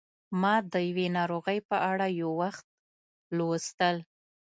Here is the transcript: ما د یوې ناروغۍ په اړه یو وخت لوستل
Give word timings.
ما 0.41 0.53
د 0.73 0.75
یوې 0.89 1.07
ناروغۍ 1.17 1.59
په 1.69 1.75
اړه 1.91 2.07
یو 2.19 2.29
وخت 2.41 2.65
لوستل 3.37 3.95